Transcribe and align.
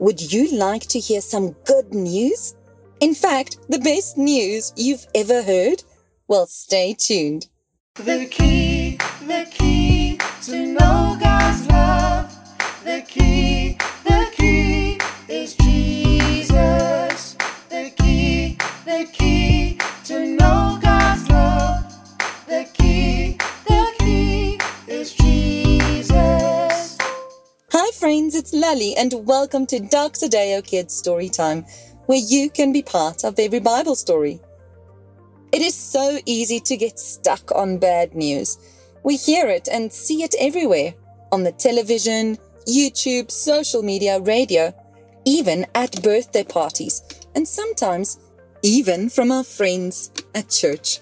Would 0.00 0.32
you 0.32 0.56
like 0.56 0.86
to 0.88 0.98
hear 0.98 1.20
some 1.20 1.52
good 1.66 1.92
news? 1.92 2.54
In 3.00 3.14
fact, 3.14 3.58
the 3.68 3.78
best 3.78 4.16
news 4.16 4.72
you've 4.74 5.06
ever 5.14 5.42
heard? 5.42 5.84
Well, 6.26 6.46
stay 6.46 6.94
tuned. 6.98 7.48
Friends, 28.10 28.34
it's 28.34 28.52
Lally, 28.52 28.96
and 28.96 29.24
welcome 29.24 29.64
to 29.66 29.78
Dark 29.78 30.14
Sadeo 30.14 30.66
Kids 30.66 31.00
Storytime, 31.00 31.64
where 32.06 32.18
you 32.18 32.50
can 32.50 32.72
be 32.72 32.82
part 32.82 33.22
of 33.22 33.38
every 33.38 33.60
Bible 33.60 33.94
story. 33.94 34.40
It 35.52 35.62
is 35.62 35.76
so 35.76 36.18
easy 36.26 36.58
to 36.58 36.76
get 36.76 36.98
stuck 36.98 37.52
on 37.54 37.78
bad 37.78 38.16
news. 38.16 38.58
We 39.04 39.16
hear 39.16 39.46
it 39.46 39.68
and 39.70 39.92
see 39.92 40.24
it 40.24 40.34
everywhere 40.40 40.94
on 41.30 41.44
the 41.44 41.52
television, 41.52 42.36
YouTube, 42.66 43.30
social 43.30 43.80
media, 43.80 44.18
radio, 44.18 44.74
even 45.24 45.64
at 45.76 46.02
birthday 46.02 46.42
parties, 46.42 47.04
and 47.36 47.46
sometimes 47.46 48.18
even 48.64 49.08
from 49.08 49.30
our 49.30 49.44
friends 49.44 50.10
at 50.34 50.48
church. 50.50 50.98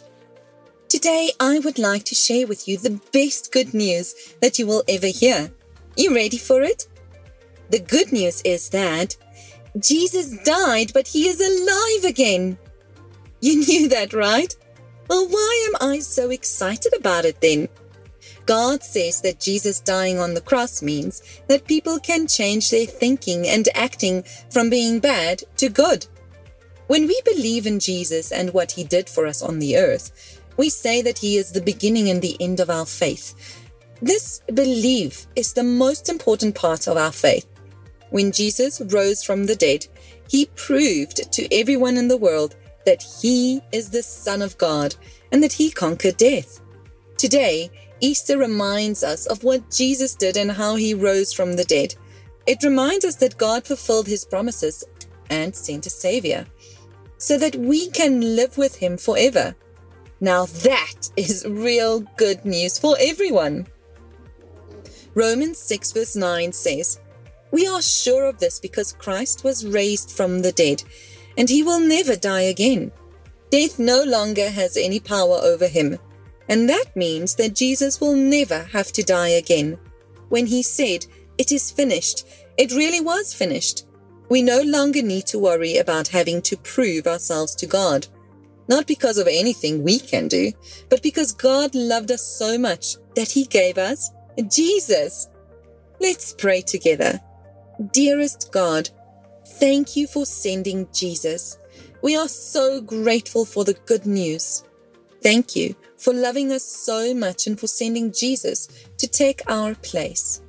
Today, 0.90 1.30
I 1.40 1.58
would 1.60 1.78
like 1.78 2.04
to 2.04 2.14
share 2.14 2.46
with 2.46 2.68
you 2.68 2.76
the 2.76 3.00
best 3.14 3.50
good 3.50 3.72
news 3.72 4.14
that 4.42 4.58
you 4.58 4.66
will 4.66 4.84
ever 4.86 5.06
hear. 5.06 5.50
You 5.96 6.14
ready 6.14 6.36
for 6.36 6.60
it? 6.62 6.86
The 7.70 7.80
good 7.80 8.12
news 8.12 8.40
is 8.42 8.70
that 8.70 9.16
Jesus 9.78 10.36
died, 10.44 10.92
but 10.92 11.08
he 11.08 11.28
is 11.28 11.40
alive 11.40 12.10
again. 12.10 12.58
You 13.40 13.56
knew 13.66 13.88
that, 13.88 14.12
right? 14.12 14.54
Well, 15.08 15.28
why 15.28 15.68
am 15.68 15.90
I 15.90 16.00
so 16.00 16.30
excited 16.30 16.92
about 16.96 17.24
it 17.24 17.40
then? 17.40 17.68
God 18.46 18.82
says 18.82 19.20
that 19.22 19.40
Jesus 19.40 19.80
dying 19.80 20.18
on 20.18 20.32
the 20.32 20.40
cross 20.40 20.80
means 20.82 21.22
that 21.48 21.66
people 21.66 21.98
can 21.98 22.26
change 22.26 22.70
their 22.70 22.86
thinking 22.86 23.46
and 23.46 23.68
acting 23.74 24.24
from 24.50 24.70
being 24.70 25.00
bad 25.00 25.42
to 25.58 25.68
good. 25.68 26.06
When 26.86 27.06
we 27.06 27.20
believe 27.26 27.66
in 27.66 27.78
Jesus 27.78 28.32
and 28.32 28.54
what 28.54 28.72
he 28.72 28.84
did 28.84 29.10
for 29.10 29.26
us 29.26 29.42
on 29.42 29.58
the 29.58 29.76
earth, 29.76 30.40
we 30.56 30.70
say 30.70 31.02
that 31.02 31.18
he 31.18 31.36
is 31.36 31.52
the 31.52 31.60
beginning 31.60 32.08
and 32.08 32.22
the 32.22 32.36
end 32.40 32.60
of 32.60 32.70
our 32.70 32.86
faith. 32.86 33.34
This 34.00 34.40
belief 34.54 35.26
is 35.36 35.52
the 35.52 35.62
most 35.62 36.08
important 36.08 36.54
part 36.54 36.88
of 36.88 36.96
our 36.96 37.12
faith. 37.12 37.46
When 38.10 38.32
Jesus 38.32 38.80
rose 38.80 39.22
from 39.22 39.46
the 39.46 39.56
dead, 39.56 39.86
he 40.28 40.46
proved 40.56 41.32
to 41.32 41.54
everyone 41.54 41.96
in 41.96 42.08
the 42.08 42.16
world 42.16 42.56
that 42.86 43.02
he 43.02 43.60
is 43.72 43.90
the 43.90 44.02
Son 44.02 44.42
of 44.42 44.56
God 44.58 44.94
and 45.30 45.42
that 45.42 45.52
he 45.52 45.70
conquered 45.70 46.16
death. 46.16 46.60
Today, 47.16 47.70
Easter 48.00 48.38
reminds 48.38 49.02
us 49.02 49.26
of 49.26 49.44
what 49.44 49.70
Jesus 49.70 50.14
did 50.14 50.36
and 50.36 50.52
how 50.52 50.76
he 50.76 50.94
rose 50.94 51.32
from 51.32 51.56
the 51.56 51.64
dead. 51.64 51.94
It 52.46 52.62
reminds 52.62 53.04
us 53.04 53.16
that 53.16 53.36
God 53.36 53.66
fulfilled 53.66 54.06
his 54.06 54.24
promises 54.24 54.84
and 55.28 55.54
sent 55.54 55.86
a 55.86 55.90
Savior 55.90 56.46
so 57.18 57.36
that 57.36 57.56
we 57.56 57.90
can 57.90 58.36
live 58.36 58.56
with 58.56 58.76
him 58.76 58.96
forever. 58.96 59.54
Now 60.20 60.46
that 60.46 61.10
is 61.16 61.44
real 61.46 62.00
good 62.16 62.44
news 62.44 62.78
for 62.78 62.96
everyone. 63.00 63.66
Romans 65.14 65.58
6 65.58 65.92
verse 65.92 66.16
9 66.16 66.52
says, 66.52 67.00
We 67.50 67.66
are 67.66 67.82
sure 67.82 68.26
of 68.26 68.38
this 68.38 68.60
because 68.60 68.92
Christ 68.92 69.44
was 69.44 69.66
raised 69.66 70.10
from 70.10 70.42
the 70.42 70.52
dead, 70.52 70.82
and 71.36 71.48
he 71.48 71.62
will 71.62 71.80
never 71.80 72.16
die 72.16 72.42
again. 72.42 72.92
Death 73.50 73.78
no 73.78 74.02
longer 74.02 74.50
has 74.50 74.76
any 74.76 75.00
power 75.00 75.38
over 75.42 75.66
him, 75.66 75.98
and 76.48 76.68
that 76.68 76.94
means 76.94 77.34
that 77.36 77.54
Jesus 77.54 78.00
will 78.00 78.14
never 78.14 78.64
have 78.72 78.92
to 78.92 79.02
die 79.02 79.30
again. 79.30 79.78
When 80.28 80.46
he 80.46 80.62
said, 80.62 81.06
It 81.38 81.52
is 81.52 81.70
finished, 81.70 82.26
it 82.56 82.72
really 82.72 83.00
was 83.00 83.32
finished. 83.32 83.86
We 84.28 84.42
no 84.42 84.60
longer 84.60 85.00
need 85.00 85.26
to 85.28 85.38
worry 85.38 85.78
about 85.78 86.08
having 86.08 86.42
to 86.42 86.56
prove 86.58 87.06
ourselves 87.06 87.54
to 87.56 87.66
God 87.66 88.06
not 88.68 88.86
because 88.86 89.16
of 89.18 89.26
anything 89.26 89.82
we 89.82 89.98
can 89.98 90.28
do, 90.28 90.52
but 90.90 91.02
because 91.02 91.32
God 91.32 91.74
loved 91.74 92.10
us 92.10 92.22
so 92.22 92.58
much 92.58 92.96
that 93.16 93.30
He 93.30 93.44
gave 93.46 93.78
us 93.78 94.10
Jesus. 94.48 95.28
Let's 96.00 96.32
pray 96.34 96.60
together. 96.60 97.20
Dearest 97.92 98.50
God, 98.50 98.90
thank 99.46 99.94
you 99.94 100.08
for 100.08 100.26
sending 100.26 100.88
Jesus. 100.92 101.58
We 102.02 102.16
are 102.16 102.28
so 102.28 102.80
grateful 102.80 103.44
for 103.44 103.64
the 103.64 103.78
good 103.86 104.04
news. 104.04 104.64
Thank 105.22 105.54
you 105.54 105.76
for 105.96 106.12
loving 106.12 106.50
us 106.50 106.64
so 106.64 107.14
much 107.14 107.46
and 107.46 107.58
for 107.58 107.68
sending 107.68 108.12
Jesus 108.12 108.66
to 108.96 109.06
take 109.06 109.48
our 109.48 109.76
place. 109.76 110.42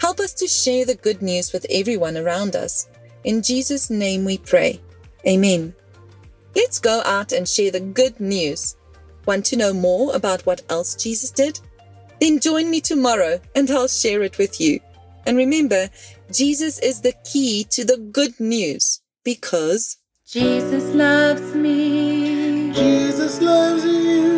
Help 0.00 0.20
us 0.20 0.32
to 0.34 0.46
share 0.46 0.84
the 0.84 0.94
good 0.94 1.20
news 1.20 1.52
with 1.52 1.66
everyone 1.68 2.16
around 2.16 2.54
us. 2.54 2.88
In 3.24 3.42
Jesus' 3.42 3.90
name 3.90 4.24
we 4.24 4.38
pray. 4.38 4.80
Amen. 5.26 5.74
Let's 6.54 6.78
go 6.78 7.02
out 7.04 7.32
and 7.32 7.48
share 7.48 7.72
the 7.72 7.80
good 7.80 8.20
news. 8.20 8.76
Want 9.26 9.44
to 9.46 9.56
know 9.56 9.72
more 9.72 10.14
about 10.14 10.46
what 10.46 10.62
else 10.70 10.94
Jesus 10.94 11.32
did? 11.32 11.58
Then 12.20 12.38
join 12.38 12.70
me 12.70 12.80
tomorrow 12.80 13.40
and 13.56 13.68
I'll 13.68 13.88
share 13.88 14.22
it 14.22 14.38
with 14.38 14.60
you. 14.60 14.78
And 15.28 15.36
remember, 15.36 15.90
Jesus 16.32 16.78
is 16.78 17.02
the 17.02 17.12
key 17.22 17.66
to 17.72 17.84
the 17.84 17.98
good 17.98 18.40
news 18.40 19.02
because 19.26 19.98
Jesus 20.26 20.84
loves 20.94 21.54
me. 21.54 22.72
Jesus 22.72 23.42
loves 23.42 23.84
you. 23.84 24.37